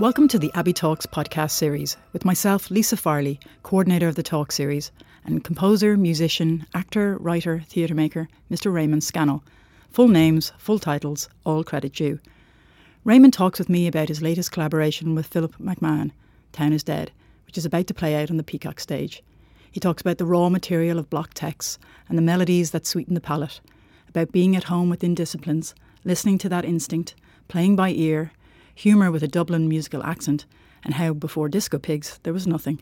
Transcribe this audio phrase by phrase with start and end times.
[0.00, 4.50] Welcome to the Abbey Talks podcast series with myself, Lisa Farley, coordinator of the Talk
[4.50, 4.90] series,
[5.26, 8.72] and composer, musician, actor, writer, theatre maker, Mr.
[8.72, 9.44] Raymond Scannell.
[9.90, 12.18] Full names, full titles, all credit due.
[13.04, 16.12] Raymond talks with me about his latest collaboration with Phillip McMahon,
[16.52, 17.10] Town is Dead,
[17.44, 19.22] which is about to play out on the Peacock stage.
[19.70, 21.78] He talks about the raw material of block texts
[22.08, 23.60] and the melodies that sweeten the palate,
[24.08, 25.74] about being at home within disciplines,
[26.06, 27.14] listening to that instinct,
[27.48, 28.32] playing by ear,
[28.80, 30.46] humour with a Dublin musical accent,
[30.82, 32.80] and how before Disco Pigs there was nothing.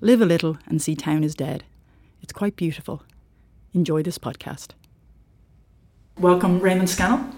[0.00, 1.62] Live a little and see Town is Dead.
[2.20, 3.04] It's quite beautiful.
[3.72, 4.70] Enjoy this podcast.
[6.18, 7.30] Welcome, Raymond Scannell.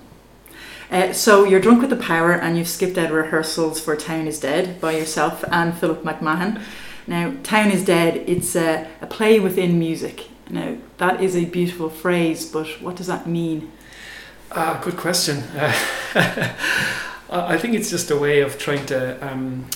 [0.91, 4.41] Uh, so you're drunk with the power and you've skipped out rehearsals for Town is
[4.41, 6.63] Dead by yourself and Phillip McMahon.
[7.07, 10.29] Now, Town is Dead, it's a, a play within music.
[10.49, 13.71] Now, that is a beautiful phrase, but what does that mean?
[14.51, 15.43] Ah, good question.
[17.33, 19.67] I think it's just a way of trying to um,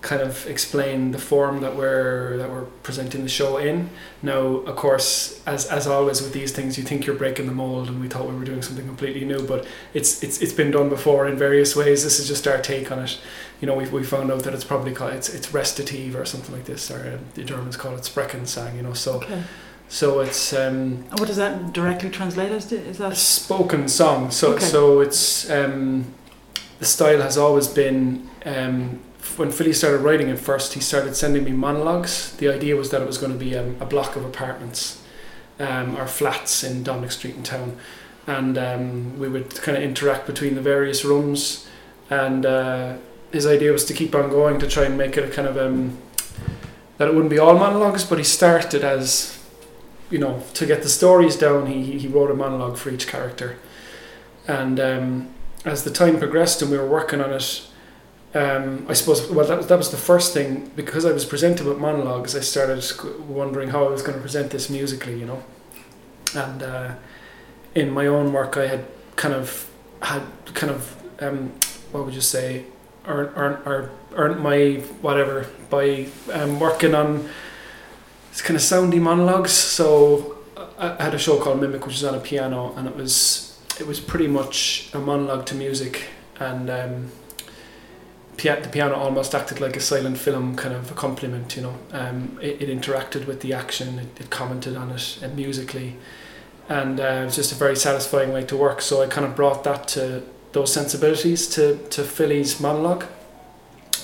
[0.00, 3.88] kind of explain the form that we're that we're presenting the show in.
[4.22, 7.88] Now, of course, as as always with these things, you think you're breaking the mold,
[7.88, 10.88] and we thought we were doing something completely new, but it's it's it's been done
[10.88, 12.04] before in various ways.
[12.04, 13.18] This is just our take on it.
[13.60, 16.54] You know, we we found out that it's probably called it's it's recitative or something
[16.54, 18.76] like this, or uh, the Germans call it Sprechgesang.
[18.76, 19.14] You know, so.
[19.16, 19.42] Okay.
[19.86, 22.72] So it's um, What does that directly translate as?
[22.72, 24.30] Is that spoken song.
[24.30, 24.64] So Okay.
[24.64, 26.06] so it's um,
[26.84, 29.00] the style has always been um,
[29.38, 30.74] when Philly started writing it first.
[30.74, 32.36] He started sending me monologues.
[32.36, 35.02] The idea was that it was going to be um, a block of apartments
[35.58, 37.78] um, or flats in Dominic Street in town,
[38.26, 41.66] and um, we would kind of interact between the various rooms.
[42.10, 42.98] And uh,
[43.32, 45.56] his idea was to keep on going to try and make it a kind of
[45.56, 45.96] um,
[46.98, 49.42] that it wouldn't be all monologues, but he started as
[50.10, 51.64] you know to get the stories down.
[51.64, 53.56] He he wrote a monologue for each character,
[54.46, 57.66] and um, as the time progressed and we were working on it,
[58.34, 61.66] um, I suppose well that was, that was the first thing because I was presented
[61.66, 62.34] with monologues.
[62.34, 62.82] I started
[63.28, 65.42] wondering how I was going to present this musically, you know,
[66.34, 66.94] and uh,
[67.74, 69.70] in my own work I had kind of
[70.02, 70.22] had
[70.54, 71.52] kind of um,
[71.92, 72.64] what would you say
[73.06, 77.28] earn, earn, or earned my whatever by um, working on
[78.34, 79.52] it's kind of soundy monologues.
[79.52, 80.38] So
[80.76, 83.86] I had a show called Mimic, which was on a piano, and it was it
[83.86, 86.08] was pretty much a monologue to music,
[86.38, 87.10] and um,
[88.36, 91.56] pia- the piano almost acted like a silent film kind of accompaniment.
[91.56, 95.28] You know, um, it, it interacted with the action, it, it commented on it uh,
[95.28, 95.96] musically,
[96.68, 98.80] and uh, it was just a very satisfying way to work.
[98.80, 103.04] So I kind of brought that to those sensibilities to to Philly's monologue.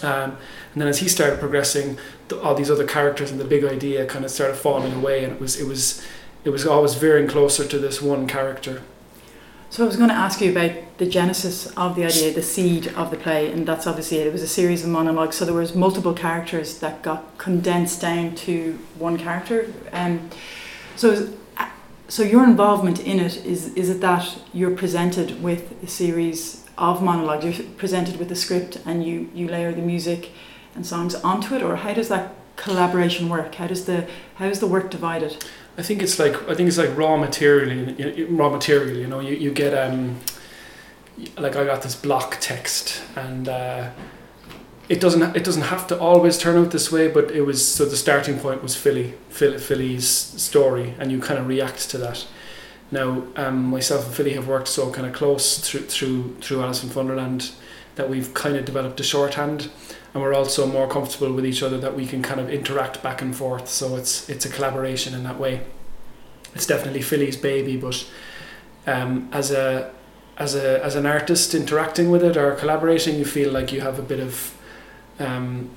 [0.03, 0.37] Um,
[0.73, 1.99] and then as he started progressing,
[2.29, 5.33] the, all these other characters and the big idea kind of started falling away, and
[5.33, 6.05] it was it was
[6.45, 8.83] it was always veering closer to this one character.
[9.71, 12.89] So I was going to ask you about the genesis of the idea, the seed
[12.89, 14.27] of the play, and that's obviously it.
[14.27, 18.35] It was a series of monologues, so there was multiple characters that got condensed down
[18.47, 19.73] to one character.
[19.93, 20.29] Um,
[20.97, 21.31] so, is-
[22.09, 27.01] so your involvement in it is is it that you're presented with a series of
[27.01, 30.31] monologues, you're presented with a script, and you you layer the music
[30.75, 33.55] and songs onto it, or how does that collaboration work?
[33.55, 35.45] How does the how is the work divided?
[35.79, 37.73] I think it's like I think it's like raw material.
[37.99, 39.21] you- you- Raw material, you know.
[39.21, 40.21] You you get um,
[41.39, 43.91] like I got this block text, and uh,
[44.89, 47.09] it doesn't it doesn't have to always turn out this way.
[47.09, 51.39] But it was so the starting point was Philly, Phil, Philly's story, and you kind
[51.41, 52.27] of react to that.
[52.93, 56.83] Now, um, myself and Philly have worked so kind of close through through through Alice
[56.83, 57.53] in Funderland
[57.95, 59.71] that we've kind of developed a shorthand,
[60.13, 63.23] and we're also more comfortable with each other that we can kind of interact back
[63.23, 63.69] and forth.
[63.69, 65.63] So it's it's a collaboration in that way.
[66.55, 68.05] It's definitely Philly's baby, but
[68.87, 69.93] um, as a
[70.37, 73.99] as a as an artist interacting with it or collaborating, you feel like you have
[73.99, 74.57] a bit of
[75.19, 75.71] um,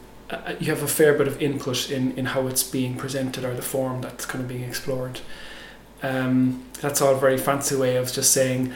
[0.60, 3.62] you have a fair bit of input in in how it's being presented or the
[3.62, 5.20] form that's kind of being explored.
[6.02, 8.74] Um, that's all very fancy way of just saying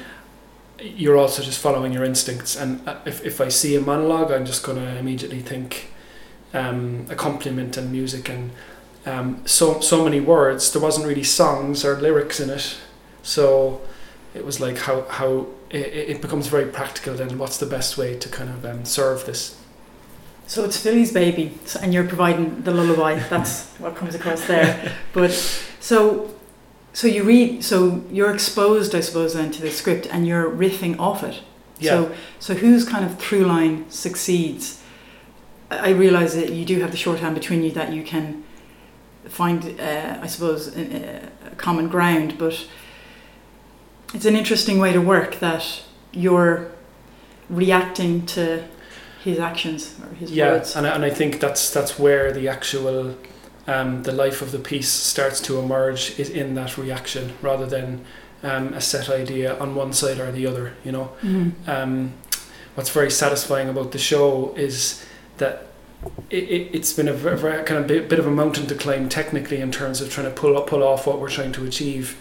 [0.80, 2.56] you're also just following your instincts.
[2.56, 5.92] And uh, if, if I see a monologue, I'm just going to immediately think
[6.54, 8.52] um, accompaniment and music and
[9.06, 10.72] um, so so many words.
[10.72, 12.78] There wasn't really songs or lyrics in it,
[13.24, 13.82] so
[14.34, 17.16] it was like how how it, it becomes very practical.
[17.16, 19.58] Then what's the best way to kind of um, serve this?
[20.46, 23.16] So it's Philly's baby, and you're providing the lullaby.
[23.30, 24.94] That's what comes across there.
[25.14, 25.32] But
[25.80, 26.34] so,
[26.98, 30.98] so you read, so you're exposed, I suppose, then to the script, and you're riffing
[31.00, 31.44] off it.
[31.78, 31.92] Yeah.
[31.92, 34.82] So, so whose kind of through line succeeds?
[35.70, 38.44] I realise that you do have the shorthand between you that you can
[39.26, 42.40] find, uh, I suppose, a, a common ground.
[42.40, 42.68] But
[44.16, 46.72] it's an interesting way to work that you're
[47.48, 48.64] reacting to
[49.24, 50.76] his actions or his yeah, words.
[50.76, 53.16] and I, and I think that's that's where the actual
[53.68, 58.06] um, the life of the piece starts to emerge is in that reaction rather than
[58.44, 60.74] um, a set idea on one side or the other.
[60.86, 61.52] You know, Mhm.
[61.68, 62.14] um,
[62.76, 65.04] what's very satisfying about the show is
[65.38, 65.64] that
[66.30, 68.76] it, it, it's been a very, very kind of bit, bit of a mountain to
[68.76, 71.66] climb technically in terms of trying to pull up, pull off what we're trying to
[71.66, 72.16] achieve.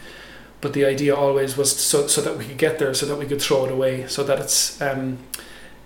[0.62, 3.26] But the idea always was so, so that we could get there, so that we
[3.26, 5.18] could throw it away, so that it's um,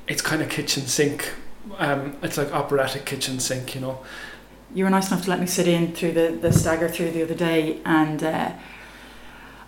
[0.06, 1.32] it's kind of kitchen sink.
[1.78, 3.98] Um, it's like operatic kitchen sink, you know.
[4.74, 7.22] You were nice enough to let me sit in through the, the stagger through the
[7.22, 8.52] other day and uh,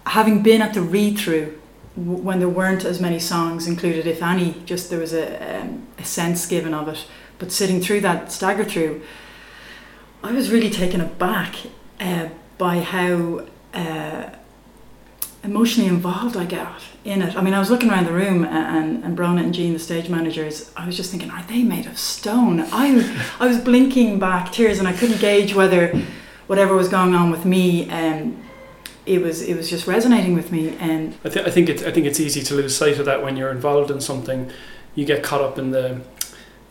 [0.06, 1.58] having been at the read through
[1.96, 6.04] when there weren't as many songs included if any just there was a, um, a
[6.04, 7.06] sense given of it.
[7.38, 9.02] But sitting through that stagger through
[10.24, 11.56] I was really taken aback
[11.98, 14.30] uh, by how uh,
[15.44, 17.36] emotionally involved I got in it.
[17.36, 20.08] I mean, I was looking around the room and, and Brona and Jean, the stage
[20.08, 22.60] managers, I was just thinking, are they made of stone?
[22.60, 26.00] I, I was blinking back tears and I couldn't gauge whether
[26.46, 28.42] whatever was going on with me, um,
[29.04, 30.76] it was it was just resonating with me.
[30.76, 33.22] And I, th- I think it's I think it's easy to lose sight of that
[33.22, 34.50] when you're involved in something.
[34.94, 36.02] You get caught up in the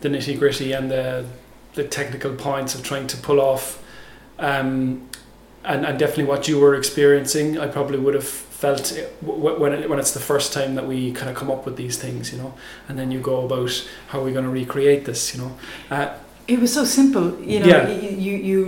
[0.00, 1.26] the nitty gritty and the
[1.74, 3.82] the technical points of trying to pull off.
[4.38, 5.08] Um,
[5.64, 8.24] and, and definitely what you were experiencing, I probably would have
[8.62, 8.92] felt
[9.22, 11.96] when it, when it's the first time that we kind of come up with these
[12.04, 12.54] things, you know,
[12.88, 13.74] and then you go about
[14.08, 15.52] how are we going to recreate this, you know.
[15.90, 16.06] Uh,
[16.46, 17.66] it was so simple, you know.
[17.66, 17.88] Yeah.
[17.88, 18.62] You, you you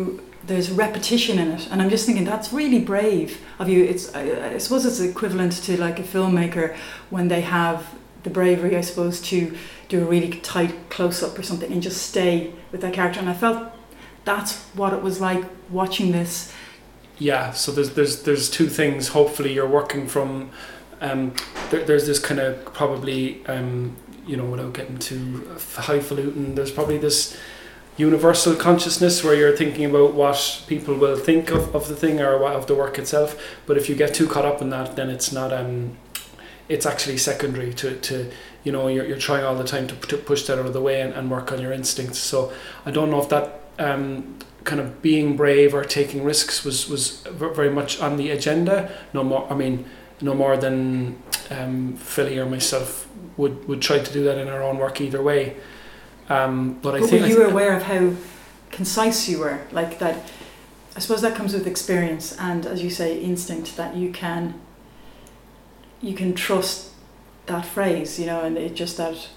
[0.46, 3.84] there's repetition in it, and I'm just thinking that's really brave of you.
[3.84, 6.76] It's I, I suppose it's equivalent to like a filmmaker
[7.10, 7.78] when they have
[8.24, 9.38] the bravery, I suppose, to
[9.88, 13.20] do a really tight close up or something and just stay with that character.
[13.20, 13.58] And I felt
[14.24, 16.52] that's what it was like watching this.
[17.18, 19.08] Yeah, so there's there's there's two things.
[19.08, 20.50] Hopefully, you're working from.
[21.00, 21.34] Um,
[21.70, 23.96] there, there's this kind of probably um,
[24.26, 26.54] you know without getting too highfalutin.
[26.54, 27.36] There's probably this
[27.96, 32.44] universal consciousness where you're thinking about what people will think of, of the thing or
[32.44, 33.40] of the work itself.
[33.66, 35.52] But if you get too caught up in that, then it's not.
[35.52, 35.96] Um,
[36.66, 38.30] it's actually secondary to, to
[38.64, 40.80] you know you're, you're trying all the time to, to push that out of the
[40.80, 42.18] way and, and work on your instincts.
[42.18, 42.52] So
[42.86, 47.20] I don't know if that um, kind of being brave or taking risks was was
[47.28, 48.90] very much on the agenda.
[49.12, 49.46] No more.
[49.50, 49.84] I mean,
[50.20, 53.06] no more than um, Philly or myself
[53.36, 55.56] would would try to do that in our own work either way.
[56.28, 58.14] Um, but I think were you th- aware of how
[58.70, 59.60] concise you were?
[59.70, 60.30] Like that.
[60.96, 63.76] I suppose that comes with experience and, as you say, instinct.
[63.76, 64.60] That you can.
[66.00, 66.90] You can trust
[67.46, 69.28] that phrase, you know, and it just that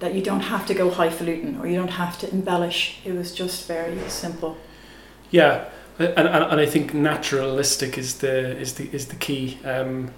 [0.00, 3.00] that you don't have to go highfalutin or you don't have to embellish.
[3.04, 4.56] It was just very simple.
[5.32, 5.64] Yeah,
[5.98, 9.58] and, and, and I think naturalistic is the is the is the key.
[9.64, 10.12] Um,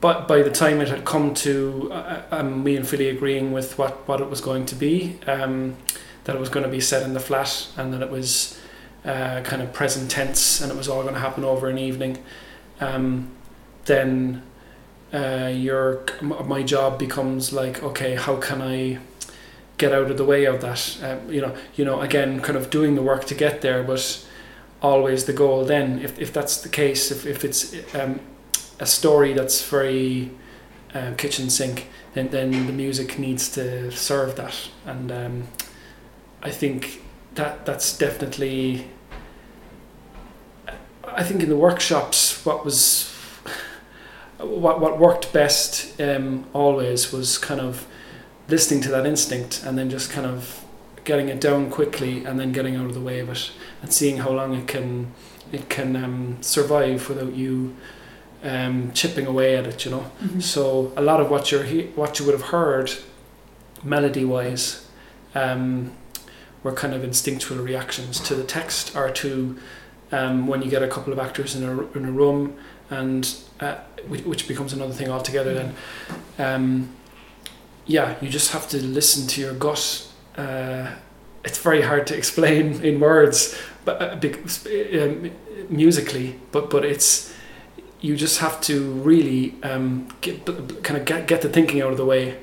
[0.00, 3.78] but by the time it had come to uh, um, me and Philly agreeing with
[3.78, 5.76] what, what it was going to be, um,
[6.24, 8.60] that it was going to be set in the flat and that it was
[9.06, 12.18] uh, kind of present tense and it was all going to happen over an evening,
[12.80, 13.30] um,
[13.86, 14.42] then
[15.14, 18.98] uh, your my job becomes like okay, how can I
[19.76, 20.98] get out of the way of that?
[21.02, 24.24] Um, you know, you know, again, kind of doing the work to get there, but
[24.82, 25.64] always the goal.
[25.64, 28.20] Then, if, if that's the case, if if it's um,
[28.78, 30.30] a story that's very
[30.94, 35.48] uh, kitchen sink, then then the music needs to serve that, and um,
[36.42, 37.02] I think
[37.34, 38.88] that that's definitely.
[41.06, 43.08] I think in the workshops, what was
[44.38, 47.86] what what worked best um, always was kind of
[48.48, 50.64] listening to that instinct and then just kind of
[51.04, 53.50] getting it down quickly and then getting out of the way of it
[53.82, 55.12] and seeing how long it can
[55.52, 57.74] it can um, survive without you
[58.42, 60.10] um, chipping away at it you know?
[60.40, 62.90] So a lot of what you're he- what you would have heard
[63.82, 64.86] melody wise
[65.34, 65.92] um,
[66.62, 69.58] were kind of instinctual reactions to the text or to
[70.12, 72.56] um, when you get a couple of actors in a, in a room
[72.90, 73.76] and uh,
[74.08, 75.74] which, which becomes another thing altogether then.
[76.38, 76.88] Um,
[77.86, 80.08] yeah you just have to listen to your gut.
[80.36, 80.90] Uh,
[81.44, 85.30] it's very hard to explain in words but uh, um,
[85.68, 87.32] musically but but it's
[88.00, 90.44] you just have to really um, get,
[90.82, 92.38] kind of get, get the thinking out of the way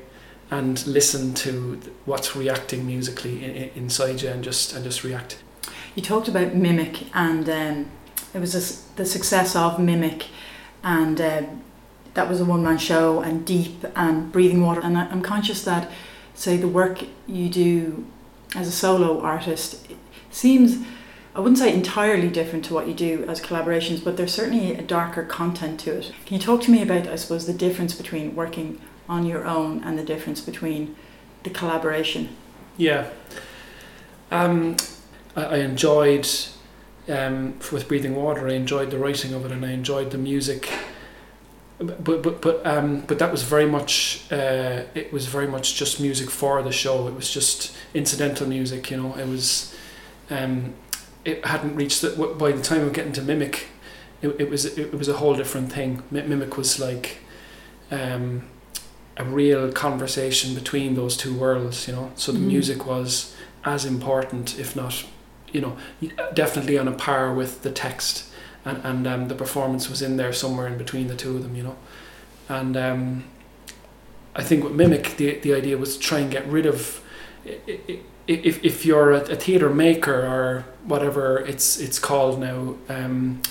[0.50, 5.38] and listen to what's reacting musically in, in, inside you and just and just react.
[5.96, 7.92] You talked about Mimic, and um,
[8.34, 10.26] it was this, the success of Mimic,
[10.84, 11.44] and uh,
[12.14, 14.82] that was a one man show, and Deep, and Breathing Water.
[14.84, 15.90] And I'm conscious that,
[16.34, 18.06] say, the work you do
[18.56, 19.88] as a solo artist
[20.30, 20.86] seems,
[21.34, 24.82] I wouldn't say entirely different to what you do as collaborations, but there's certainly a
[24.82, 26.12] darker content to it.
[26.26, 29.84] Can you talk to me about, I suppose, the difference between working on your own
[29.84, 30.96] and the difference between
[31.44, 32.36] the collaboration?
[32.78, 33.10] Yeah.
[34.32, 34.76] Um,
[35.36, 36.28] I, I enjoyed
[37.08, 38.48] um, with breathing water.
[38.48, 40.70] I enjoyed the writing of it, and I enjoyed the music.
[41.82, 44.32] But but but um, but that was very much.
[44.32, 47.08] Uh, it was very much just music for the show.
[47.08, 48.92] It was just incidental music.
[48.92, 49.76] You know, it was.
[50.30, 50.76] Um,
[51.26, 52.18] it hadn't reached that.
[52.38, 53.68] By the time of getting to mimic,
[54.22, 56.04] it, it was it was a whole different thing.
[56.12, 57.18] Mimic was like.
[57.90, 58.44] Um,
[59.18, 62.12] a real conversation between those two worlds, you know.
[62.16, 62.48] So the mm.
[62.48, 65.06] music was as important, if not,
[65.52, 65.78] you know,
[66.34, 68.31] definitely on a par with the text,
[68.66, 71.56] and and um, the performance was in there somewhere in between the two of them,
[71.56, 71.76] you know,
[72.50, 73.24] and um,
[74.36, 77.02] I think with mimic the the idea was to try and get rid of.
[78.28, 83.42] If, if you're a, theatre maker or whatever it's it's called now, um,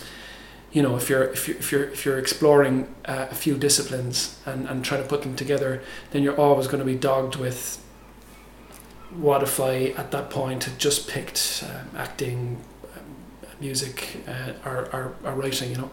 [0.72, 4.38] you know, if you're if you're if you're, if you're exploring uh, a few disciplines
[4.46, 7.84] and, and trying to put them together, then you're always going to be dogged with
[9.10, 12.60] what if I at that point had just picked um, acting,
[13.60, 15.90] music, uh, or, or, or writing, you know.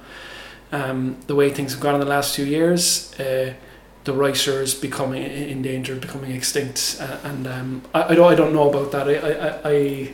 [0.71, 3.53] Um, the way things have gone in the last few years, uh,
[4.03, 8.35] the writers becoming in danger of becoming extinct, uh, and um, I, I don't I
[8.35, 9.07] don't know about that.
[9.07, 10.13] I I, I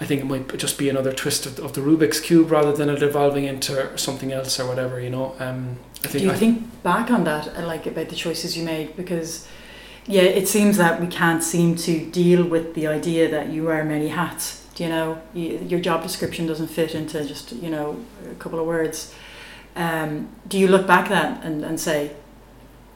[0.00, 2.88] I think it might just be another twist of, of the Rubik's cube rather than
[2.88, 5.00] it evolving into something else or whatever.
[5.00, 5.34] You know.
[5.38, 8.56] Um, I think Do you I think back on that, uh, like about the choices
[8.56, 9.46] you made, because
[10.06, 13.84] yeah, it seems that we can't seem to deal with the idea that you wear
[13.84, 14.59] many hats.
[14.80, 18.66] You know, you, your job description doesn't fit into just you know a couple of
[18.66, 19.14] words.
[19.76, 22.12] Um, do you look back then and, and say,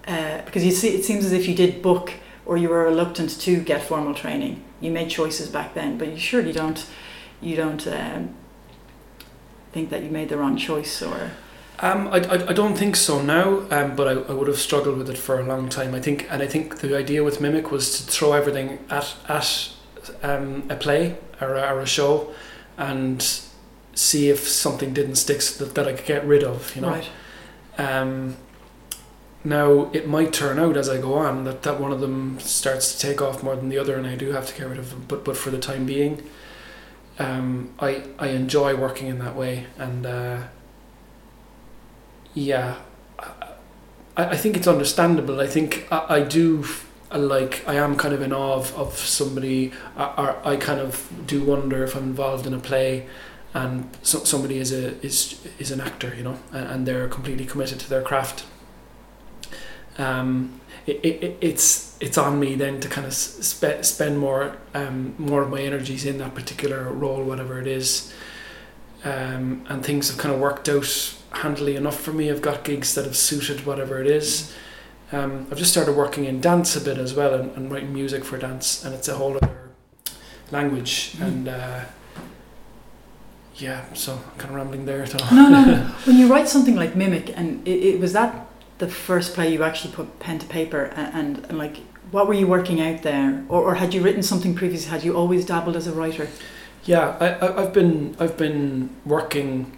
[0.08, 2.14] uh, because you see, it seems as if you did book
[2.46, 4.62] or you were reluctant to get formal training.
[4.80, 6.84] You made choices back then, but you surely don't
[7.40, 8.34] you don't um,
[9.72, 11.32] think that you made the wrong choice or.
[11.80, 14.96] Um, I, I, I don't think so now, um, but I, I would have struggled
[14.96, 15.92] with it for a long time.
[15.94, 19.70] I think, and I think the idea with Mimic was to throw everything at at
[20.22, 22.32] um, a play or a, or a show,
[22.76, 23.40] and
[23.94, 26.74] see if something didn't stick that, that I could get rid of.
[26.74, 26.90] You know.
[26.90, 27.08] Right.
[27.78, 28.36] Um,
[29.44, 32.94] now it might turn out as I go on that, that one of them starts
[32.94, 34.90] to take off more than the other, and I do have to get rid of
[34.90, 35.04] them.
[35.06, 36.22] But but for the time being,
[37.18, 40.38] um, I I enjoy working in that way, and uh,
[42.32, 42.76] yeah,
[44.16, 45.40] I, I think it's understandable.
[45.40, 46.64] I think I, I do
[47.16, 51.42] like I am kind of in awe of, of somebody, or I kind of do
[51.42, 53.06] wonder if I'm involved in a play
[53.54, 57.44] and so, somebody is a is is an actor, you know, and, and they're completely
[57.44, 58.44] committed to their craft
[59.98, 65.14] um, it, it, it's it's on me then to kind of spe- spend more um,
[65.18, 68.12] more of my energies in that particular role, whatever it is.
[69.04, 72.30] Um, and things have kind of worked out handily enough for me.
[72.30, 74.54] I've got gigs that have suited whatever it is.
[75.14, 78.24] Um, I've just started working in dance a bit as well and, and writing music
[78.24, 79.70] for dance, and it's a whole other
[80.50, 81.12] language.
[81.12, 81.26] Mm.
[81.26, 81.80] And uh,
[83.56, 85.06] yeah, so I'm kind of rambling there.
[85.30, 85.64] No, no.
[85.64, 85.76] No.
[86.04, 88.46] when you write something like Mimic, and it, it was that
[88.78, 91.78] the first play you actually put pen to paper and, and, and like
[92.10, 95.16] what were you working out there or, or had you written something previously had you
[95.16, 96.28] always dabbled as a writer
[96.84, 99.76] yeah I, I've been I've been working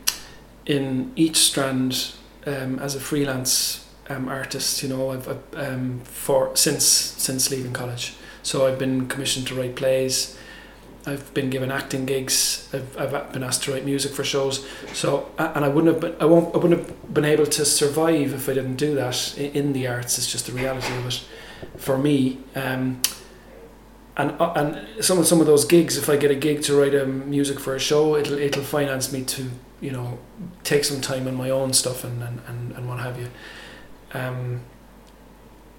[0.65, 2.13] in each strand
[2.47, 7.73] um, as a freelance um, artist you know I've, I've um, for since since leaving
[7.73, 10.37] college so I've been commissioned to write plays
[11.07, 12.69] I've been given acting gigs.
[12.73, 14.67] I've, I've been asked to write music for shows.
[14.93, 18.35] So and I wouldn't have been I won't I wouldn't have been able to survive
[18.35, 20.19] if I didn't do that in, the arts.
[20.19, 21.25] It's just the reality of it
[21.77, 22.39] for me.
[22.57, 23.01] Um,
[24.17, 26.77] and uh, and some of some of those gigs, if I get a gig to
[26.77, 30.19] write a music for a show, it'll it'll finance me to you know
[30.65, 33.29] take some time on my own stuff and and, and, and what have you.
[34.15, 34.61] Um,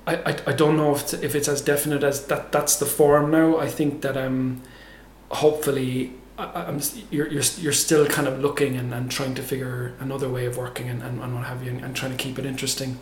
[0.05, 2.51] I, I, I don't know if it's, if it's as definite as that.
[2.51, 3.57] That's the form now.
[3.57, 4.62] I think that um
[5.29, 6.79] hopefully I'm,
[7.10, 10.55] you're, you're, you're still kind of looking and, and trying to figure another way of
[10.55, 13.00] working and, and, and what have you and, and trying to keep it interesting.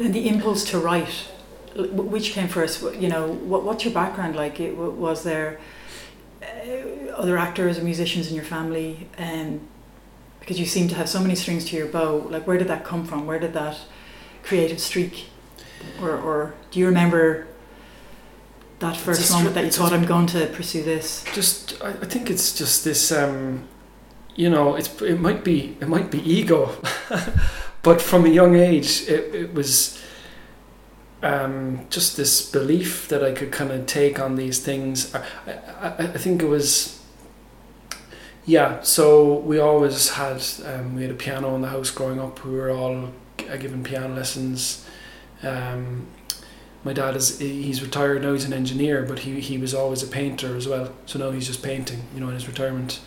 [0.00, 1.28] And the impulse to write,
[1.76, 2.82] which came first?
[2.82, 4.58] You know, what, what's your background like?
[4.58, 5.60] It, was there
[6.42, 9.08] uh, other actors or musicians in your family?
[9.16, 9.60] Um,
[10.40, 12.26] because you seem to have so many strings to your bow.
[12.30, 13.26] Like, where did that come from?
[13.26, 13.78] Where did that
[14.46, 15.26] creative streak?
[16.00, 17.46] Or, or do you remember
[18.78, 21.24] that first moment that you thought I'm going to pursue this?
[21.34, 23.12] Just, I, I think it's just this.
[23.12, 23.68] Um,
[24.34, 26.76] you know, it's it might be it might be ego,
[27.82, 29.98] but from a young age, it, it was
[31.22, 35.14] um, just this belief that I could kind of take on these things.
[35.14, 35.24] I,
[35.80, 37.02] I, I think it was.
[38.44, 42.44] Yeah, so we always had um, we had a piano in the house growing up.
[42.44, 43.08] We were all
[43.60, 44.86] given piano lessons.
[45.42, 46.06] Um,
[46.84, 48.32] my dad is he's retired now.
[48.32, 50.92] He's an engineer, but he he was always a painter as well.
[51.06, 53.00] So now he's just painting, you know, in his retirement.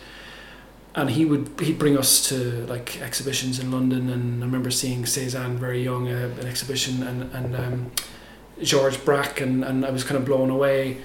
[0.94, 5.06] And he would he'd bring us to like exhibitions in London, and I remember seeing
[5.06, 7.92] Cezanne very young, uh, an exhibition, and and um,
[8.62, 10.98] George Braque, and, and I was kind of blown away.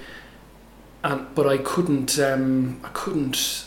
[1.02, 3.65] And but I couldn't um, I couldn't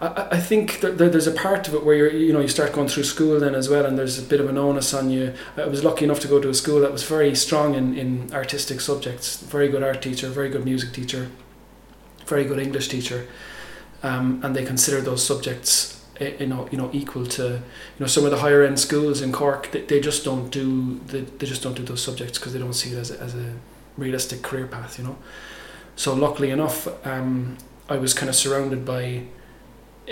[0.00, 2.72] I, I think that there's a part of it where you're, you know, you start
[2.72, 5.34] going through school then as well, and there's a bit of an onus on you.
[5.56, 8.32] I was lucky enough to go to a school that was very strong in, in
[8.32, 9.42] artistic subjects.
[9.42, 11.30] Very good art teacher, very good music teacher,
[12.26, 13.26] very good English teacher,
[14.02, 18.06] um, and they consider those subjects, eh, you know, you know, equal to, you know,
[18.06, 19.70] some of the higher end schools in Cork.
[19.70, 22.74] They, they just don't do they, they just don't do those subjects because they don't
[22.74, 23.54] see it as a, as a
[23.96, 25.16] realistic career path, you know.
[25.94, 27.56] So luckily enough, um,
[27.88, 29.22] I was kind of surrounded by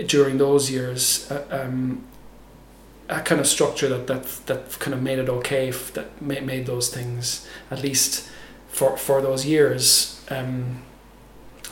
[0.06, 2.04] during those years uh, um,
[3.08, 6.44] a kind of structure that that that kind of made it okay f- that made,
[6.44, 8.28] made those things at least
[8.68, 10.82] for for those years um,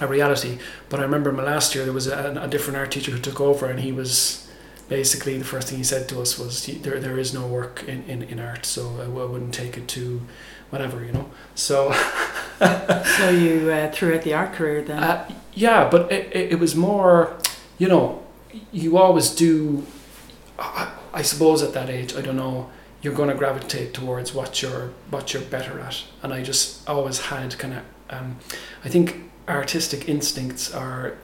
[0.00, 0.58] a reality.
[0.88, 3.18] But I remember in my last year there was a, a different art teacher who
[3.18, 4.48] took over and he was
[4.88, 8.02] basically the first thing he said to us was there, there is no work in,
[8.04, 10.20] in, in art so I, I wouldn't take it to
[10.70, 11.30] whatever you know?
[11.54, 11.92] So
[12.58, 15.02] so you uh, threw out the art career then?
[15.02, 17.38] Uh, yeah but it, it, it was more
[17.82, 18.22] you know,
[18.70, 19.84] you always do.
[20.56, 22.70] I, I suppose at that age, I don't know,
[23.02, 27.18] you're going to gravitate towards what you're what you're better at, and I just always
[27.30, 27.82] had kind of.
[28.10, 28.36] Um,
[28.84, 31.18] I think artistic instincts are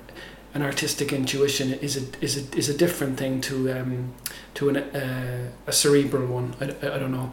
[0.53, 4.15] an artistic intuition is a is a is a different thing to um,
[4.55, 6.57] to an, uh, a cerebral one.
[6.61, 7.33] I, I don't know.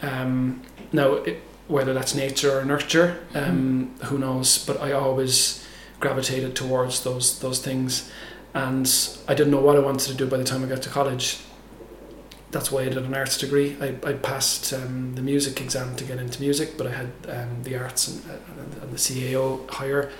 [0.00, 4.06] Um, now, it, whether that's nature or nurture, um, mm-hmm.
[4.06, 4.64] who knows?
[4.64, 5.66] But I always
[6.00, 8.10] gravitated towards those those things,
[8.54, 10.88] and I didn't know what I wanted to do by the time I got to
[10.88, 11.40] college.
[12.52, 13.76] That's why I did an arts degree.
[13.80, 17.64] I, I passed um, the music exam to get into music, but I had um,
[17.64, 18.24] the arts and,
[18.80, 20.12] and the CAO higher.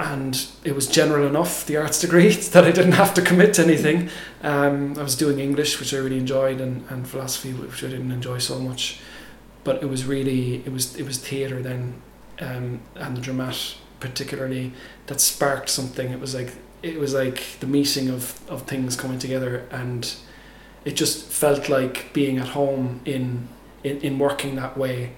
[0.00, 3.62] And it was general enough, the arts degree, that I didn't have to commit to
[3.62, 4.10] anything.
[4.42, 8.10] Um, I was doing English, which I really enjoyed, and, and philosophy, which I didn't
[8.10, 8.98] enjoy so much.
[9.62, 12.02] But it was really, it was, it was theatre then,
[12.40, 14.72] um, and the dramat particularly,
[15.06, 16.10] that sparked something.
[16.10, 16.52] It was like
[16.84, 20.14] it was like the meeting of, of things coming together and
[20.84, 23.48] it just felt like being at home in
[23.82, 25.12] in, in working that way.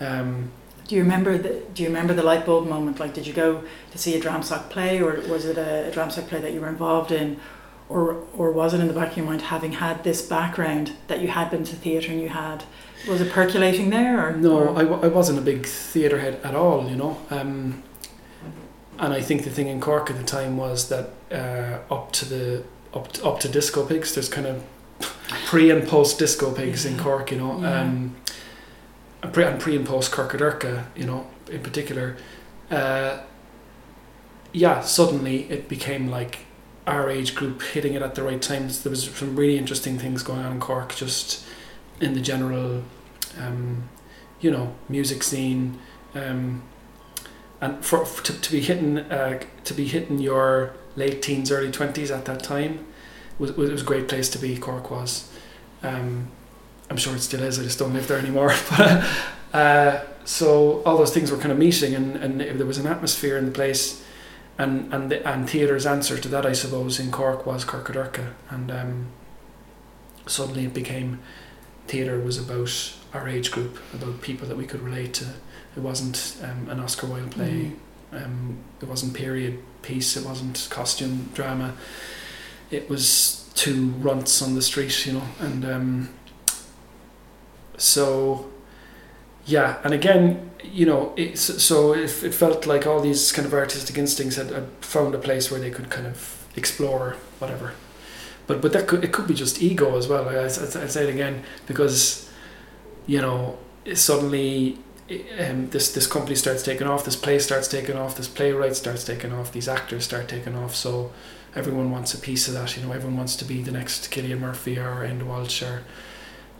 [0.00, 0.50] Um,
[0.86, 3.00] do you remember the do you remember the light bulb moment?
[3.00, 6.28] Like did you go to see a Dramstock play or was it a, a Dramstock
[6.28, 7.38] play that you were involved in?
[7.88, 11.20] Or or was it in the back of your mind having had this background that
[11.20, 12.64] you had been to theatre and you had
[13.08, 14.68] was it percolating there or no or?
[14.70, 17.18] I, w- I wasn't a big theatre head at all you know?
[17.30, 17.82] Um,
[18.98, 22.24] and I think the thing in Cork at the time was that uh, up to
[22.24, 24.64] the up to, up to disco pigs, there's kind of
[25.46, 26.92] pre and post disco pigs yeah.
[26.92, 27.80] in Cork, you know, yeah.
[27.80, 28.16] um,
[29.22, 32.16] and pre and pre and post Corcadorca, you know, in particular.
[32.70, 33.20] Uh,
[34.52, 36.40] yeah, suddenly it became like
[36.86, 38.82] our age group hitting it at the right times.
[38.82, 41.44] There was some really interesting things going on in Cork, just
[42.00, 42.82] in the general,
[43.38, 43.88] um,
[44.40, 45.78] you know, music scene.
[46.14, 46.62] Um,
[47.60, 51.70] and for, for to, to be hitting uh, to be hitting your late teens, early
[51.70, 52.86] twenties at that time
[53.38, 54.56] was, was, was a great place to be.
[54.56, 55.30] Cork was.
[55.82, 56.28] Um,
[56.88, 57.58] I'm sure it still is.
[57.58, 58.54] I just don't live there anymore.
[58.76, 59.08] but
[59.52, 63.36] uh, so all those things were kind of meeting, and, and there was an atmosphere
[63.36, 64.04] in the place,
[64.58, 68.70] and and the, and theatre's answer to that, I suppose, in Cork was Corcadorca, and
[68.70, 69.06] um,
[70.26, 71.20] suddenly it became
[71.86, 75.26] theatre was about our age group, about people that we could relate to
[75.76, 77.72] it wasn't um, an Oscar Wilde play.
[78.12, 78.24] Mm.
[78.24, 80.16] Um, it wasn't period piece.
[80.16, 81.74] It wasn't costume drama.
[82.70, 86.08] It was two runts on the street, you know, and um,
[87.76, 88.50] so
[89.46, 89.78] yeah.
[89.84, 93.96] And again, you know, it's so it, it felt like all these kind of artistic
[93.96, 97.72] instincts had, had found a place where they could kind of explore whatever.
[98.46, 100.28] But but that could it could be just ego as well.
[100.28, 102.28] I, I, I say it again because
[103.06, 103.58] you know
[103.94, 104.78] suddenly
[105.38, 109.04] um, this this company starts taking off, this play starts taking off, this playwright starts
[109.04, 110.74] taking off, these actors start taking off.
[110.74, 111.12] So
[111.54, 112.76] everyone wants a piece of that.
[112.76, 115.82] You know, everyone wants to be the next Cillian Murphy or Enda Walsh or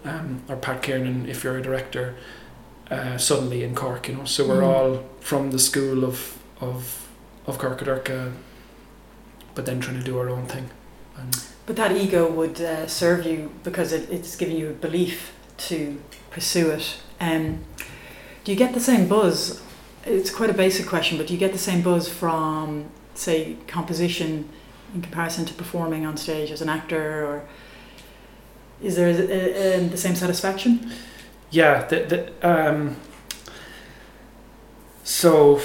[0.05, 2.17] um, or Pat Kiernan if you're a director.
[2.91, 4.67] Uh, suddenly in Cork, you know, so we're mm.
[4.67, 7.09] all from the school of of
[7.47, 8.33] of Corcadorca,
[9.55, 10.71] but then trying to do our own thing.
[11.17, 15.33] And but that ego would uh, serve you because it, it's giving you a belief
[15.69, 16.97] to pursue it.
[17.21, 17.61] Um,
[18.45, 19.63] do you get the same buzz?
[20.05, 24.49] It's quite a basic question, but do you get the same buzz from, say, composition
[24.95, 27.49] in comparison to performing on stage as an actor, or
[28.83, 30.91] is there a, a, a, the same satisfaction?
[31.51, 32.97] Yeah, the, the, um,
[35.05, 35.61] so,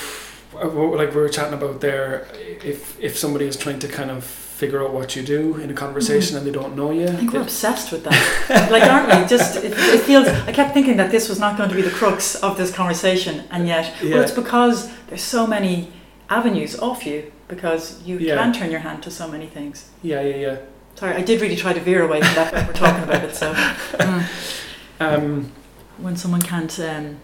[0.56, 4.45] uh, like we were chatting about there, if if somebody is trying to kind of
[4.56, 7.34] figure out what you do in a conversation and they don't know you, I think
[7.34, 8.70] we're obsessed with that.
[8.72, 9.28] like, aren't we?
[9.28, 10.28] Just it, it feels.
[10.28, 13.44] I kept thinking that this was not going to be the crux of this conversation,
[13.52, 14.16] and yet, Yeah.
[14.16, 15.92] well, it's because there's so many
[16.30, 18.36] avenues off you because you Yeah.
[18.38, 19.90] can turn your hand to so many things.
[20.02, 20.58] yeah, yeah, yeah.
[20.96, 23.36] Sorry, I did really try to veer away from that when we're talking about it.
[23.36, 23.54] So,
[24.00, 24.24] mm.
[25.02, 25.52] Um,
[25.98, 27.18] when someone can't, um,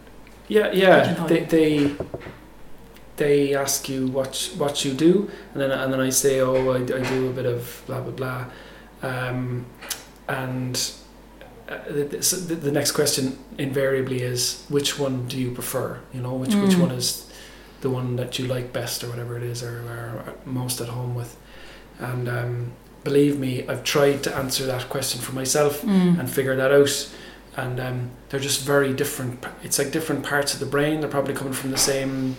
[0.49, 1.25] Yeah, yeah.
[1.27, 1.95] They, they
[3.17, 6.77] they ask you what what you do, and then and then I say, oh, I,
[6.77, 8.45] I do a bit of blah blah blah,
[9.09, 9.65] um,
[10.27, 10.91] and
[11.69, 12.03] uh, the,
[12.61, 15.99] the- next question invariably is, which one do you prefer?
[16.13, 16.81] You know, which which Mm.
[16.81, 17.27] one is
[17.81, 21.15] the one that you like best, or whatever it is, or, or most at home
[21.15, 21.35] with,
[21.99, 22.71] and um,
[23.03, 27.09] believe me, I've tried to answer that question for myself mm, and figure that out.
[27.57, 29.45] And um, they're just very different.
[29.61, 31.01] It's like different parts of the brain.
[31.01, 32.37] They're probably coming from the same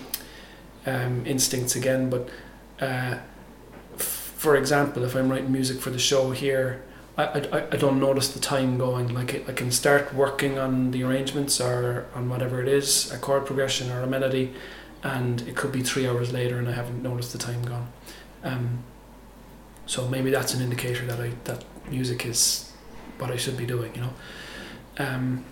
[0.87, 2.11] um, instincts again.
[2.11, 2.29] But
[2.81, 3.19] uh,
[3.95, 6.83] f- for example, if I'm writing music for the show here,
[7.17, 9.13] I, I, I don't notice the time going.
[9.15, 13.19] Like I- I can start working on the arrangements or on whatever it is, a
[13.19, 14.55] chord progression or a melody,
[15.03, 17.89] and it could be three hours later and I haven't noticed the time gone.
[18.45, 18.83] Um,
[19.87, 22.73] so maybe that's an indicator that I that music is
[23.19, 24.13] what I should be doing, you know.
[24.99, 25.45] Um,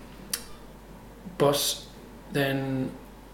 [1.39, 1.85] but
[2.33, 2.91] then,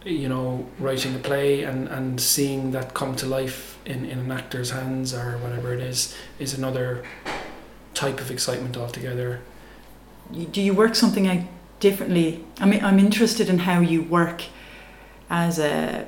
[0.06, 4.30] you know, writing a play and, and seeing that come to life in, in an
[4.30, 7.04] actor's hands or whatever it is is another
[7.92, 9.40] type of excitement altogether.
[10.52, 11.40] do you work something out
[11.80, 12.44] differently?
[12.60, 14.44] I mean, I'm interested in how you work
[15.28, 16.06] as a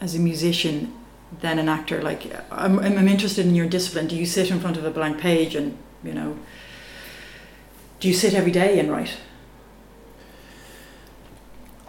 [0.00, 0.92] as a musician
[1.40, 2.02] than an actor.
[2.02, 4.08] Like, I'm I'm I'm interested in your discipline.
[4.08, 6.36] Do you sit in front of a blank page and you know?
[8.00, 9.16] Do you sit every day and write?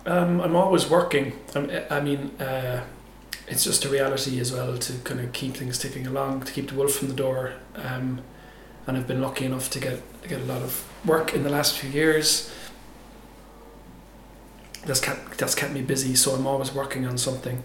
[0.07, 1.33] Um, I'm always working.
[1.53, 2.83] I'm, I mean, uh,
[3.47, 6.69] it's just a reality as well to kind of keep things ticking along, to keep
[6.69, 7.53] the wolf from the door.
[7.75, 8.21] Um,
[8.87, 11.77] and I've been lucky enough to get get a lot of work in the last
[11.77, 12.49] few years.
[14.85, 17.63] That's kept that's kept me busy, so I'm always working on something.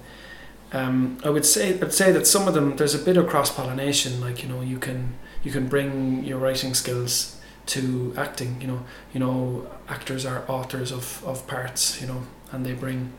[0.72, 3.54] Um, I would say I'd say that some of them there's a bit of cross
[3.54, 4.20] pollination.
[4.20, 8.60] Like you know, you can you can bring your writing skills to acting.
[8.60, 13.12] You know, you know, actors are authors of, of parts, you know, and they bring.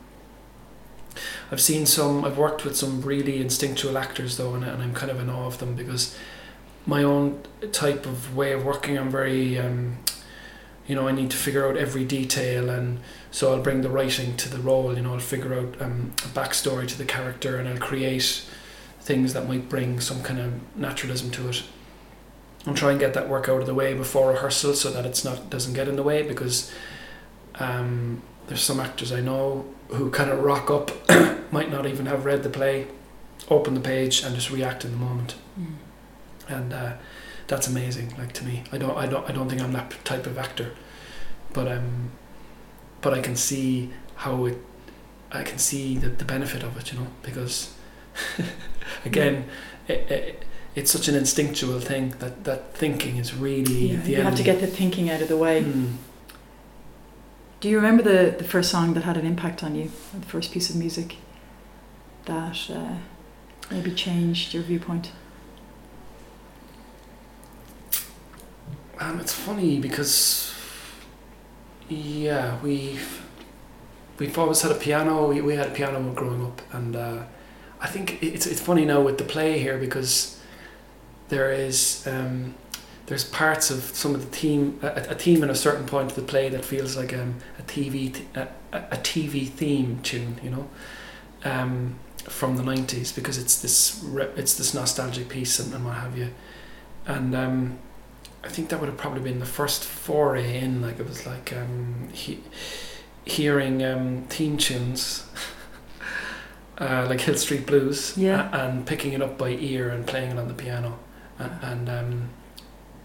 [1.50, 2.24] I've seen some.
[2.24, 5.46] I've worked with some really instinctual actors though, and, and I'm kind of in awe
[5.46, 6.16] of them because
[6.86, 7.40] my own
[7.72, 9.98] type of way of working, I'm very, um,
[10.86, 14.36] you know, I need to figure out every detail, and so I'll bring the writing
[14.36, 14.94] to the role.
[14.94, 18.44] You know, I'll figure out um, a backstory to the character, and I'll create
[19.00, 21.62] things that might bring some kind of naturalism to it
[22.66, 25.24] and try and get that work out of the way before rehearsal so that it's
[25.24, 26.72] not doesn't get in the way because
[27.56, 30.90] um, there's some actors I know who kind of rock up
[31.52, 32.86] might not even have read the play
[33.48, 35.34] open the page and just react in the moment.
[36.48, 36.94] And uh,
[37.46, 38.64] that's amazing like to me.
[38.72, 40.72] I don't I don't I don't think I'm that type of actor
[41.54, 42.10] but um
[43.00, 44.58] but I can see how it
[45.32, 47.74] I can see the, the benefit of it you know because
[49.06, 49.46] again
[49.88, 50.44] it, it,
[50.74, 54.42] it's such an instinctual thing that, that thinking is really Yeah, the you have to
[54.42, 55.62] get the thinking out of the way.
[55.62, 55.94] Mm.
[57.60, 60.52] Do you remember the, the first song that had an impact on you, the first
[60.52, 61.16] piece of music
[62.26, 62.96] that uh,
[63.70, 65.12] maybe changed your viewpoint?
[68.98, 70.54] Um, it's funny because
[71.88, 73.22] yeah, we've
[74.18, 75.28] we've always had a piano.
[75.28, 77.22] We, we had a piano growing up, and uh,
[77.80, 80.40] I think it's it's funny now with the play here because
[81.28, 82.54] there is um,
[83.06, 86.16] there's parts of some of the theme a, a theme in a certain point of
[86.16, 90.68] the play that feels like um, a TV th- a, TV theme tune, you know,
[91.44, 95.94] um, from the nineties because it's this re- it's this nostalgic piece and, and what
[95.94, 96.30] have you,
[97.06, 97.34] and.
[97.34, 97.78] Um,
[98.42, 100.82] I think that would have probably been the first foray in.
[100.82, 102.40] Like it was like um, he,
[103.24, 105.26] hearing um, theme tunes,
[106.78, 108.50] uh, like Hill Street Blues, Yeah.
[108.52, 110.98] and picking it up by ear and playing it on the piano,
[111.38, 112.30] and, um,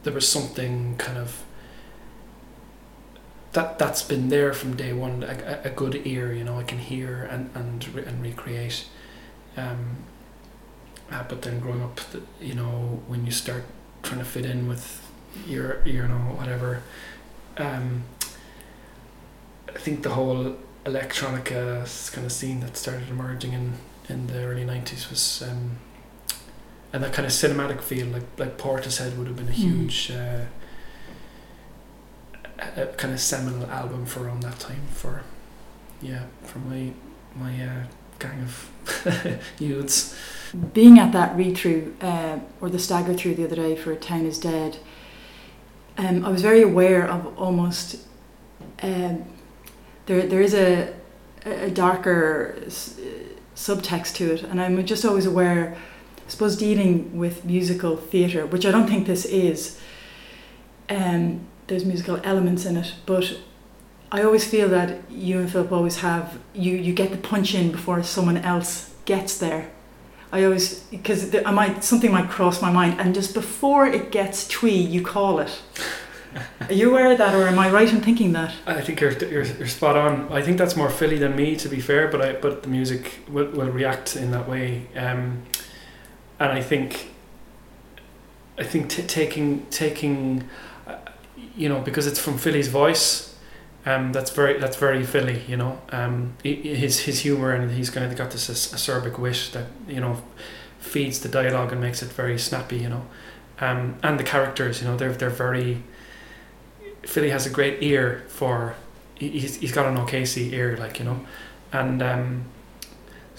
[0.03, 1.43] there was something kind of
[3.53, 5.23] that that's been there from day one.
[5.23, 8.85] A, a- good ear, you know, I can hear and and and recreate.
[9.57, 9.97] Um,
[11.11, 13.63] uh, but then growing up, the, you know, when you start
[14.03, 15.05] trying to fit in with
[15.47, 16.81] your you know whatever
[17.57, 18.03] um
[19.73, 23.73] I think the whole electronica kind of scene that started emerging in
[24.07, 25.77] in the early 90s was um
[26.91, 29.53] and that kind of cinematic feel like like Portishead would have been a Mhm.
[29.55, 30.45] huge uh,
[32.77, 35.21] a, a kind of seminal album for around that time for
[36.01, 36.91] yeah for my
[37.35, 37.83] my uh,
[38.17, 38.69] gang of
[39.59, 40.15] youths.
[40.73, 43.95] Being at that read through uh, or the stagger through the other day for A
[43.95, 44.77] Town is Dead,
[45.97, 47.97] um, I was very aware of almost
[48.81, 49.25] um,
[50.07, 50.93] there there is a
[51.45, 52.99] a darker s-
[53.55, 55.77] subtext to it, and I'm just always aware.
[56.29, 59.79] I suppose dealing with musical theatre, which I don't think this is.
[60.87, 63.39] Um, there's musical elements in it, but
[64.11, 67.71] I always feel that you and Phillip always have you you get the punch in
[67.71, 69.71] before someone else gets there.
[70.31, 74.47] I always because I might something might cross my mind, and just before it gets
[74.47, 75.59] twee, you call it.
[76.61, 78.53] Are you aware of that, or am I right in thinking that?
[78.67, 80.31] I think you're, you're you're spot on.
[80.31, 82.07] I think that's more Philly than me, to be fair.
[82.07, 85.41] But I but the music will, will react in that way, um,
[86.39, 87.09] and I think
[88.57, 90.47] I think t- taking taking
[90.87, 90.95] uh,
[91.55, 93.35] you know because it's from Philly's voice,
[93.85, 95.43] um, that's very that's very Philly.
[95.47, 99.67] You know, um, his his humor and he's kind of got this acerbic wit that
[99.87, 100.21] you know
[100.79, 102.77] feeds the dialogue and makes it very snappy.
[102.77, 103.05] You know,
[103.61, 104.81] um, and the characters.
[104.81, 105.83] You know, they're they're very
[107.03, 108.75] Philly has a great ear for
[109.15, 111.25] he- he's, he's got an O'Casey ear like you know
[111.71, 112.45] and um,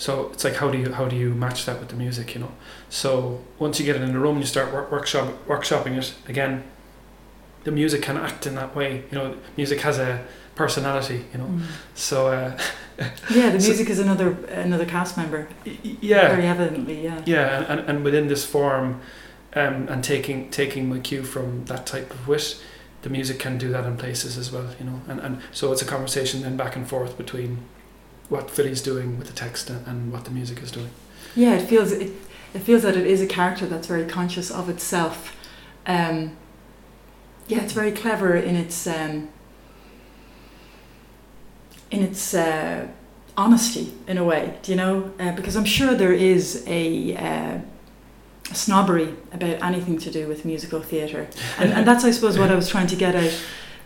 [0.04, 2.40] so it's like how do you how do you match that with the music you
[2.44, 2.52] know
[2.88, 3.08] so
[3.64, 6.52] once you get it in the room and you start work, workshop workshopping it again
[7.64, 10.12] the music can act in that way you know music has a
[10.54, 11.62] personality you know Mm.
[11.94, 12.50] so uh,
[13.38, 14.28] Yeah, the So- music is another
[14.66, 15.40] another cast member.
[16.10, 17.22] yeah Very evidently, yeah.
[17.34, 18.86] yeah and, and, and within this form
[19.60, 22.46] um, and taking taking my cue from that type of wit
[23.02, 25.82] the music can do that in places as well you know and, and so it's
[25.82, 27.52] a conversation then back and forth between
[28.30, 30.90] what Philly's doing with the text and, and what the music is doing
[31.36, 32.12] Yeah, it feels it,
[32.54, 35.36] it feels that it is a character that's very conscious of itself.
[35.86, 36.36] Um,
[37.46, 39.28] yeah, it's very clever in its um,
[41.90, 42.88] in its uh,
[43.36, 44.58] honesty in a way.
[44.62, 45.12] Do you know?
[45.18, 47.58] Uh, because I'm sure there is a, uh,
[48.52, 52.54] snobbery about anything to do with musical theatre, and, and that's I suppose what I
[52.54, 53.32] was trying to get at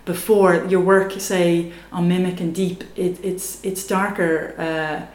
[0.04, 0.64] before.
[0.66, 4.54] Your work, say on Mimic and Deep, it, it's it's darker.
[4.58, 5.06] Uh,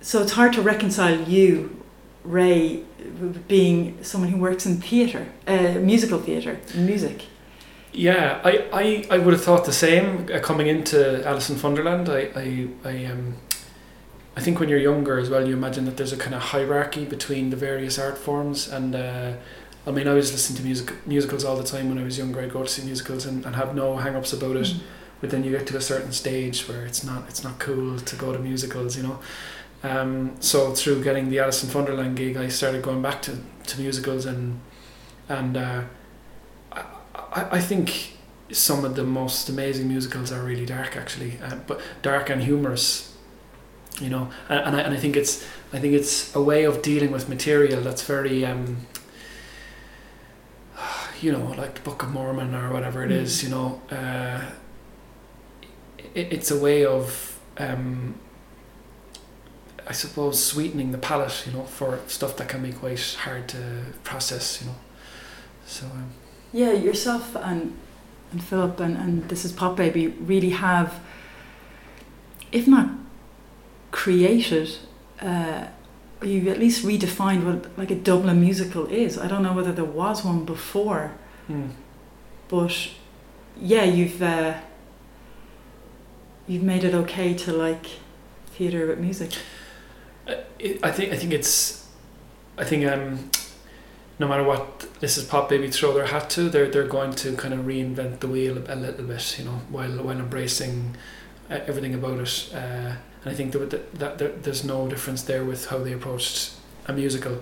[0.00, 1.82] so it's hard to reconcile you,
[2.24, 2.82] Ray,
[3.48, 7.24] being someone who works in theatre, uh, musical theatre, music.
[7.94, 12.08] Yeah, I, I, I would have thought the same uh, coming into Alice in Funderland.
[12.08, 13.36] I, I, I, um,
[14.36, 17.04] I think when you're younger as well, you imagine that there's a kind of hierarchy
[17.04, 18.68] between the various art forms.
[18.68, 19.34] And uh,
[19.86, 22.40] I mean, I was listening to music musicals all the time when I was younger.
[22.40, 24.74] I'd go to see musicals and, and have no hang ups about it.
[25.20, 28.16] But then you get to a certain stage where it's not it's not cool to
[28.16, 29.18] go to musicals, you know.
[29.82, 33.80] Um, so through getting the Alice in Funderland gig, I started going back to, to
[33.80, 34.60] musicals and
[35.28, 35.82] and uh,
[36.72, 38.16] I, I I think
[38.52, 43.14] some of the most amazing musicals are really dark actually, uh, but dark and humorous,
[44.00, 44.30] you know.
[44.48, 47.28] And, and I and I think it's I think it's a way of dealing with
[47.28, 48.86] material that's very um,
[51.20, 53.80] you know like the Book of Mormon or whatever it is, you know.
[53.90, 54.40] Uh,
[56.14, 58.14] it, it's a way of um,
[59.86, 63.58] I suppose sweetening the palate, you know, for stuff that can be quite hard to
[64.02, 64.76] process, you know.
[65.66, 66.10] So um,
[66.52, 67.76] Yeah, yourself and
[68.32, 71.00] and Phillip and, and this is Pop Baby really have,
[72.50, 72.88] if not
[73.90, 74.76] created,
[75.20, 75.66] uh,
[76.26, 79.18] you've at least redefined what like a Dublin musical is.
[79.18, 81.12] I don't know whether there was one before,
[81.48, 81.70] mm.
[82.48, 82.90] but
[83.60, 84.54] yeah, you've uh,
[86.46, 87.86] you've made it okay to like
[88.46, 89.32] theatre with music.
[90.26, 91.88] Uh, it, I think I think it's
[92.56, 93.30] I think um
[94.18, 97.36] no matter what this is pop baby throw their hat to they're they're going to
[97.36, 100.96] kind of reinvent the wheel a, a little bit you know while while embracing
[101.50, 105.22] uh, everything about it uh, and I think that, that, that there, there's no difference
[105.22, 106.52] there with how they approached
[106.86, 107.40] a musical.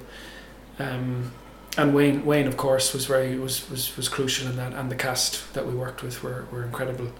[0.78, 1.32] Um,
[1.76, 4.94] and Wayne Wayne of course was very was, was was crucial in that and the
[4.94, 7.12] cast that we worked with were, were incredible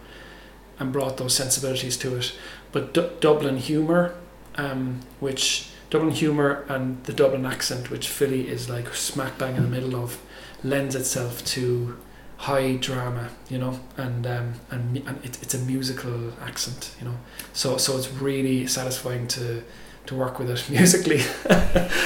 [0.79, 2.35] and brought those sensibilities to it.
[2.70, 4.14] But D- Dublin humour
[4.57, 9.62] um, which Dublin humour and the Dublin accent, which Philly is like smack bang in
[9.62, 10.20] the middle of,
[10.64, 11.98] lends itself to
[12.42, 17.16] high drama, you know, and um, and, and it, it's a musical accent, you know,
[17.52, 19.62] so so it's really satisfying to
[20.07, 21.20] to work with it musically.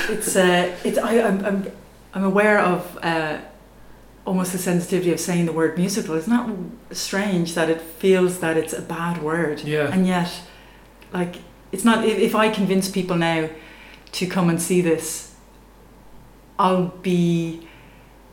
[0.09, 1.72] It's uh, it's I I'm I'm,
[2.12, 3.38] I'm aware of uh,
[4.27, 6.14] almost the sensitivity of saying the word musical.
[6.14, 6.51] It's not
[6.92, 10.42] strange that it feels that it's a bad word, yeah, and yet,
[11.14, 11.37] like
[11.72, 12.05] it's not.
[12.05, 13.49] If, if I convince people now
[14.12, 15.35] to come and see this,
[16.59, 17.66] I'll be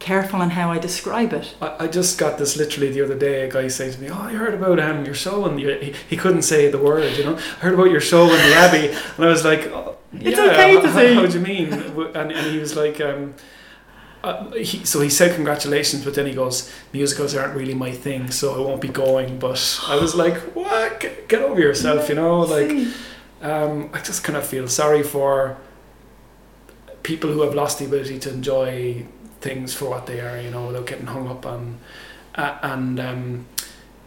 [0.03, 1.55] careful on how I describe it.
[1.61, 3.47] I, I just got this literally the other day.
[3.47, 6.17] A guy saying to me, "Oh, I heard about um, your show," and he, he
[6.17, 7.17] couldn't say the word.
[7.17, 9.97] You know, I heard about your show in the Abbey, and I was like, oh,
[10.13, 11.13] It's yeah, okay to how, say.
[11.15, 11.73] How do you mean?
[11.73, 13.33] And, and he was like, um,
[14.23, 18.31] uh, he, so he said congratulations, but then he goes, musicals aren't really my thing,
[18.31, 19.39] so I won't be going.
[19.39, 20.99] But I was like, what?
[20.99, 22.41] Get, get over yourself, you know?
[22.41, 22.87] Like,
[23.41, 25.57] um, I just kind of feel sorry for
[27.03, 29.05] people who have lost the ability to enjoy
[29.43, 31.77] things for what they are, you know, without getting hung up on,
[32.35, 33.45] uh, and um,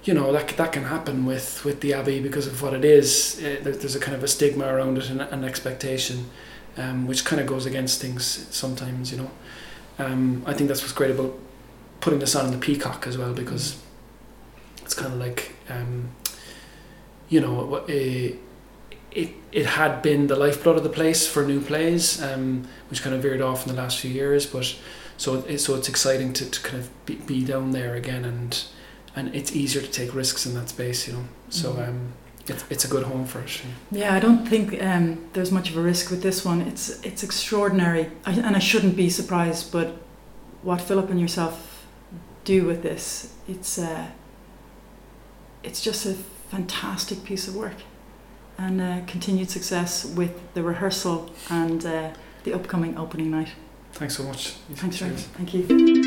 [0.04, 3.36] you know that that can happen with with the abbey because of what it is.
[3.40, 6.18] Uh, there- there's a kind of a stigma around it and an expectation,
[6.76, 9.30] um, which kind of goes against things sometimes, you know.
[9.98, 11.34] Um, I think that's what's great about
[12.00, 13.76] putting this on the Peacock as well because
[14.82, 16.10] it's kind of like, um,
[17.28, 18.32] you know, eh,
[19.12, 23.14] it it had been the lifeblood of the place for new plays, um, which kind
[23.16, 24.46] of veered off in the last few years.
[24.46, 24.76] But
[25.16, 28.64] so it, so it's exciting to, to kind of be, be down there again, and
[29.14, 31.24] and it's easier to take risks in that space, you know.
[31.50, 31.88] So Mhm.
[31.88, 32.12] um,
[32.48, 33.60] it's it's a good home for it.
[33.90, 36.60] Yeah, I don't think um, there's much of a risk with this one.
[36.62, 39.72] It's it's extraordinary, I, and I shouldn't be surprised.
[39.72, 39.88] But
[40.62, 41.86] what Phillip and yourself
[42.44, 44.06] do with this, it's uh,
[45.62, 46.14] it's just a
[46.50, 47.76] fantastic piece of work,
[48.58, 52.10] and uh, continued success with the rehearsal and uh,
[52.44, 53.48] the upcoming opening night.
[53.96, 54.50] Thanks so much.
[54.74, 56.05] Thanks, Thank you.